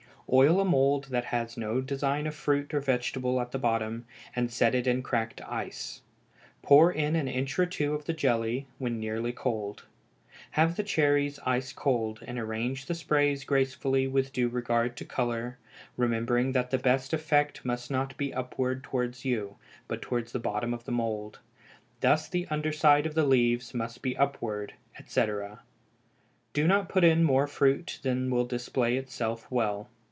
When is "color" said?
15.03-15.57